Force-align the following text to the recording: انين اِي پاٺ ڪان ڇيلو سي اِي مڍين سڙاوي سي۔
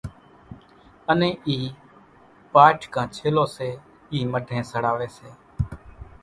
انين 1.11 1.33
اِي 1.47 1.57
پاٺ 2.53 2.77
ڪان 2.93 3.07
ڇيلو 3.15 3.45
سي 3.55 3.69
اِي 4.11 4.19
مڍين 4.33 4.63
سڙاوي 4.71 5.07
سي۔ 5.17 5.29